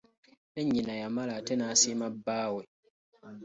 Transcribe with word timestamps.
Ne 0.53 0.61
nnyina 0.65 0.93
yamala 1.01 1.31
ate 1.39 1.53
n'asiima 1.55 2.07
bbaawe. 2.15 2.63